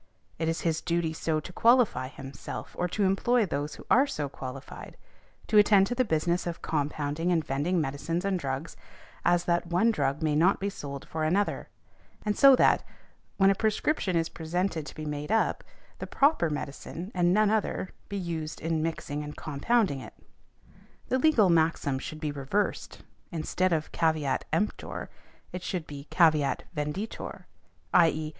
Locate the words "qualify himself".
1.53-2.75